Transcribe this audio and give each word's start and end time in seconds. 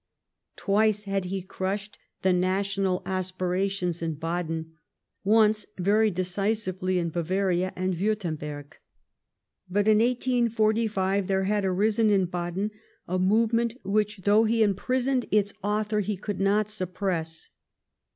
Twice 0.55 1.03
had 1.03 1.25
he 1.25 1.43
crushed 1.43 1.99
the 2.23 2.33
national 2.33 3.03
as))irations 3.05 4.01
in 4.01 4.15
Baden; 4.15 4.73
once, 5.23 5.67
very 5.77 6.09
decisively, 6.09 6.97
in 6.97 7.11
Bavaria 7.11 7.71
and 7.75 7.93
AViirtemberg. 7.93 8.77
But 9.69 9.87
in 9.87 9.99
1845 9.99 11.27
there 11.27 11.43
had 11.43 11.65
arisen 11.65 12.09
in 12.09 12.25
Baden 12.25 12.71
a 13.07 13.19
movement, 13.19 13.75
which, 13.83 14.21
though 14.23 14.45
he 14.45 14.63
imprisoned 14.63 15.27
its 15.29 15.53
author, 15.63 15.99
he 15.99 16.17
could 16.17 16.39
not 16.39 16.67
suppress. 16.71 17.51